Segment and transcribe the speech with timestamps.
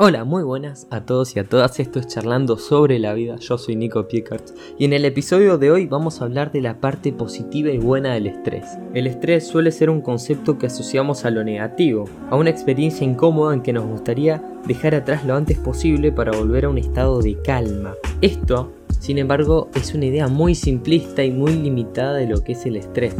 [0.00, 1.80] Hola, muy buenas a todos y a todas.
[1.80, 3.34] Esto es Charlando sobre la vida.
[3.40, 6.80] Yo soy Nico Piecart y en el episodio de hoy vamos a hablar de la
[6.80, 8.64] parte positiva y buena del estrés.
[8.94, 13.52] El estrés suele ser un concepto que asociamos a lo negativo, a una experiencia incómoda
[13.52, 17.36] en que nos gustaría dejar atrás lo antes posible para volver a un estado de
[17.42, 17.94] calma.
[18.20, 22.64] Esto, sin embargo, es una idea muy simplista y muy limitada de lo que es
[22.66, 23.16] el estrés.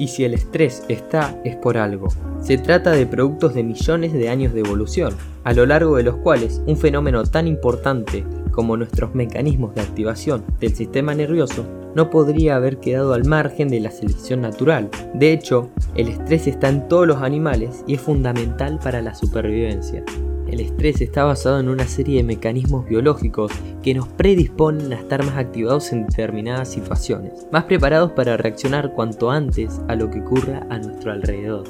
[0.00, 2.08] Y si el estrés está, es por algo.
[2.40, 5.14] Se trata de productos de millones de años de evolución,
[5.44, 10.42] a lo largo de los cuales un fenómeno tan importante como nuestros mecanismos de activación
[10.58, 14.88] del sistema nervioso no podría haber quedado al margen de la selección natural.
[15.12, 20.02] De hecho, el estrés está en todos los animales y es fundamental para la supervivencia.
[20.50, 23.52] El estrés está basado en una serie de mecanismos biológicos
[23.84, 29.30] que nos predisponen a estar más activados en determinadas situaciones, más preparados para reaccionar cuanto
[29.30, 31.64] antes a lo que ocurra a nuestro alrededor.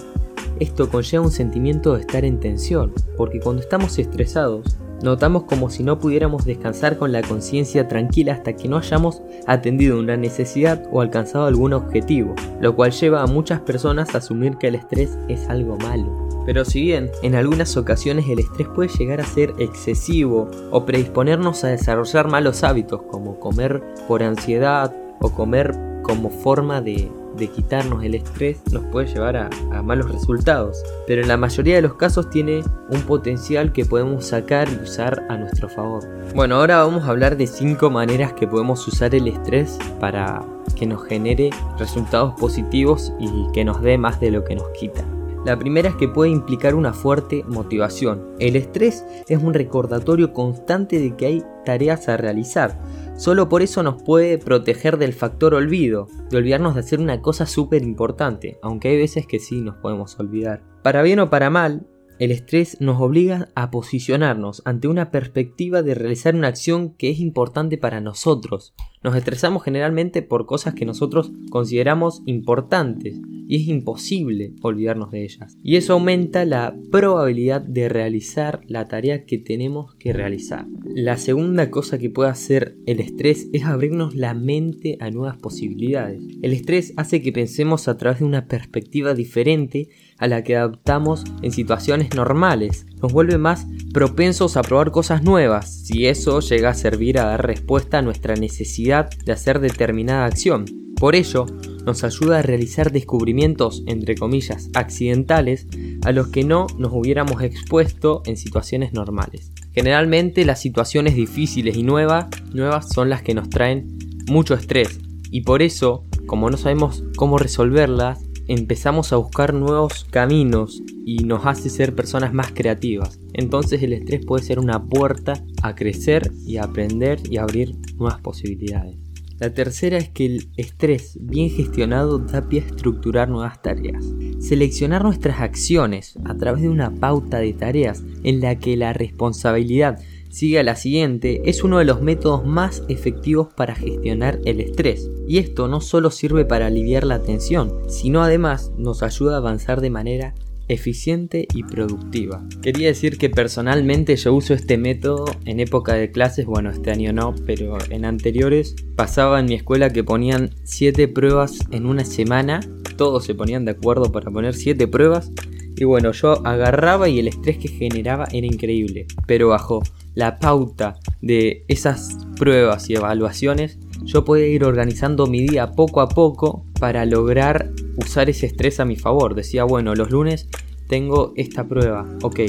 [0.61, 5.83] Esto conlleva un sentimiento de estar en tensión, porque cuando estamos estresados, notamos como si
[5.83, 11.03] no pudiéramos descansar con la conciencia tranquila hasta que no hayamos atendido una necesidad o
[11.03, 15.51] alcanzado algún objetivo, lo cual lleva a muchas personas a asumir que el estrés es
[15.51, 16.20] algo malo.
[16.47, 21.65] Pero si bien en algunas ocasiones el estrés puede llegar a ser excesivo o predisponernos
[21.65, 27.11] a desarrollar malos hábitos como comer por ansiedad o comer como forma de,
[27.55, 30.83] quitarnos el estrés nos puede llevar a, a, malos resultados.
[31.07, 35.25] Pero en la mayoría de los casos tiene un potencial que podemos sacar y usar
[35.31, 36.07] a nuestro favor.
[36.35, 40.45] Bueno, ahora vamos a hablar de 5 maneras que podemos usar el estrés para
[40.77, 45.03] que nos genere resultados positivos y que nos dé más de lo que nos quita.
[45.45, 48.35] La primera es que puede implicar una fuerte motivación.
[48.39, 52.79] El estrés es un recordatorio constante de que hay tareas a realizar.
[53.17, 57.47] Solo por eso nos puede proteger del factor olvido, de olvidarnos de hacer una cosa
[57.47, 60.63] súper importante, aunque hay veces que sí nos podemos olvidar.
[60.83, 61.87] Para bien o para mal,
[62.19, 67.19] el estrés nos obliga a posicionarnos ante una perspectiva de realizar una acción que es
[67.19, 68.75] importante para nosotros.
[69.03, 75.57] Nos estresamos generalmente por cosas que nosotros consideramos importantes y es imposible olvidarnos de ellas.
[75.63, 80.67] Y eso aumenta la probabilidad de realizar la tarea que tenemos que realizar.
[80.85, 86.21] La segunda cosa que puede hacer el estrés es abrirnos la mente a nuevas posibilidades.
[86.43, 89.89] El estrés hace que pensemos a través de una perspectiva diferente
[90.19, 92.87] a la que adoptamos en situaciones normales.
[93.01, 97.47] Nos vuelve más propensos a probar cosas nuevas, si eso llega a servir a dar
[97.47, 100.65] respuesta a nuestra necesidad de hacer determinada acción.
[100.97, 101.47] Por ello,
[101.87, 105.67] nos ayuda a realizar descubrimientos, entre comillas, accidentales
[106.03, 109.53] a los que no nos hubiéramos expuesto en situaciones normales.
[109.73, 113.97] Generalmente las situaciones difíciles y nuevas, nuevas son las que nos traen
[114.29, 114.99] mucho estrés
[115.31, 118.19] y por eso, como no sabemos cómo resolverlas,
[118.51, 123.21] empezamos a buscar nuevos caminos y nos hace ser personas más creativas.
[123.33, 128.21] Entonces el estrés puede ser una puerta a crecer y a aprender y abrir nuevas
[128.21, 128.97] posibilidades.
[129.39, 134.05] La tercera es que el estrés bien gestionado da pie a estructurar nuevas tareas.
[134.41, 140.01] Seleccionar nuestras acciones a través de una pauta de tareas en la que la responsabilidad
[140.31, 145.11] sigue a la siguiente es uno de los métodos más efectivos para gestionar el estrés.
[145.29, 149.81] Y esto no solo sirve para aliviar la tensión, sino además nos ayuda a avanzar
[149.81, 150.35] de manera
[150.69, 152.47] eficiente y productiva.
[152.63, 157.13] Quería decir que personalmente yo uso este método en época de clases, bueno, este año
[157.13, 162.61] no, pero en anteriores pasaba en mi escuela que ponían 7 pruebas en una semana,
[162.97, 165.33] todos se ponían de acuerdo para poner 7 pruebas
[165.77, 169.83] y bueno, yo agarraba y el estrés que generaba era increíble, pero bajo
[170.15, 176.09] la pauta de esas pruebas y evaluaciones, yo podía ir organizando mi día poco a
[176.09, 179.35] poco para lograr usar ese estrés a mi favor.
[179.35, 180.49] Decía, bueno, los lunes
[180.89, 182.41] tengo esta prueba, ok,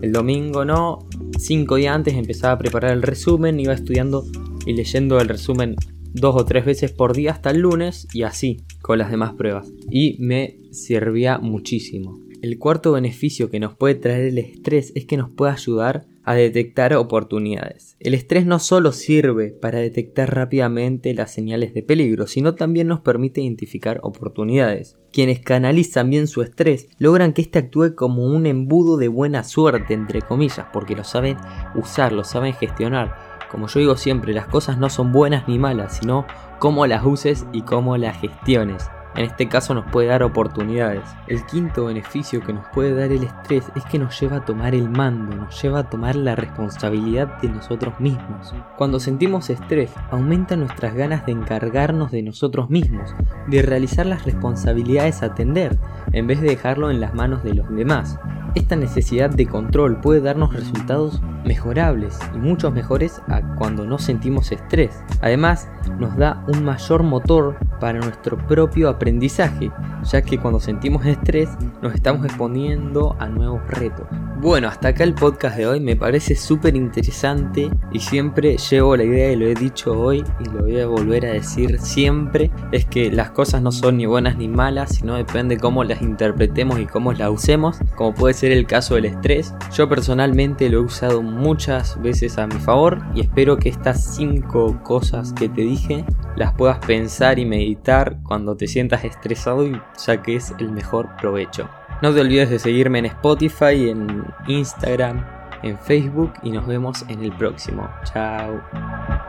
[0.00, 1.00] el domingo no,
[1.38, 4.24] cinco días antes empezaba a preparar el resumen, iba estudiando
[4.64, 5.74] y leyendo el resumen
[6.12, 9.72] dos o tres veces por día hasta el lunes y así con las demás pruebas.
[9.90, 12.20] Y me servía muchísimo.
[12.40, 16.34] El cuarto beneficio que nos puede traer el estrés es que nos puede ayudar a
[16.34, 17.96] detectar oportunidades.
[18.00, 23.00] El estrés no solo sirve para detectar rápidamente las señales de peligro, sino también nos
[23.00, 24.98] permite identificar oportunidades.
[25.10, 29.94] Quienes canalizan bien su estrés logran que éste actúe como un embudo de buena suerte,
[29.94, 31.38] entre comillas, porque lo saben
[31.74, 33.38] usar, lo saben gestionar.
[33.50, 36.26] Como yo digo siempre, las cosas no son buenas ni malas, sino
[36.58, 38.84] cómo las uses y cómo las gestiones.
[39.18, 41.02] En este caso nos puede dar oportunidades.
[41.26, 44.76] El quinto beneficio que nos puede dar el estrés es que nos lleva a tomar
[44.76, 48.54] el mando, nos lleva a tomar la responsabilidad de nosotros mismos.
[48.76, 53.12] Cuando sentimos estrés, aumentan nuestras ganas de encargarnos de nosotros mismos,
[53.48, 55.76] de realizar las responsabilidades a atender,
[56.12, 58.20] en vez de dejarlo en las manos de los demás.
[58.54, 64.52] Esta necesidad de control puede darnos resultados mejorables y muchos mejores a cuando no sentimos
[64.52, 65.02] estrés.
[65.20, 65.68] Además,
[65.98, 69.70] nos da un mayor motor para nuestro propio aprendizaje,
[70.04, 71.48] ya que cuando sentimos estrés
[71.80, 74.06] nos estamos exponiendo a nuevos retos.
[74.40, 79.04] Bueno, hasta acá el podcast de hoy me parece súper interesante y siempre llevo la
[79.04, 82.84] idea y lo he dicho hoy y lo voy a volver a decir siempre, es
[82.84, 86.86] que las cosas no son ni buenas ni malas, sino depende cómo las interpretemos y
[86.86, 89.54] cómo las usemos, como puede ser el caso del estrés.
[89.74, 94.82] Yo personalmente lo he usado muchas veces a mi favor y espero que estas 5
[94.84, 96.04] cosas que te dije
[96.38, 101.68] las puedas pensar y meditar cuando te sientas estresado y saques el mejor provecho.
[102.00, 105.24] No te olvides de seguirme en Spotify, en Instagram,
[105.62, 107.88] en Facebook y nos vemos en el próximo.
[108.04, 109.27] Chao.